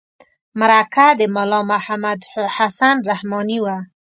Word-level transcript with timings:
مرکه 0.59 1.07
د 1.19 1.21
ملا 1.35 1.59
محمد 1.71 2.19
حسن 2.55 2.95
رحماني 3.09 3.59
وه. 3.63 3.77